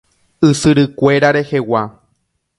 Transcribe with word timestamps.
Ysyrykuéra 0.49 1.29
rehegua. 1.35 1.83